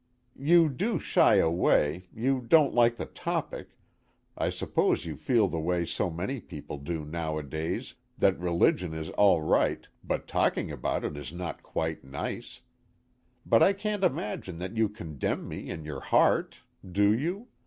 [0.39, 3.77] You do shy away, you don't like the topic,
[4.35, 9.43] I suppose you feel the way so many people do nowadays, that religion is all
[9.43, 12.61] right but talking about it is not quite nice.
[13.45, 16.61] But I can't imagine that you condemn me in your heart
[16.91, 17.49] (do you?)